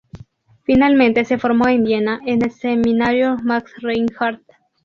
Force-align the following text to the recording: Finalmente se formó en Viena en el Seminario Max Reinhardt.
Finalmente 0.63 1.25
se 1.25 1.37
formó 1.37 1.67
en 1.67 1.83
Viena 1.83 2.21
en 2.25 2.41
el 2.41 2.49
Seminario 2.49 3.37
Max 3.43 3.71
Reinhardt. 3.83 4.41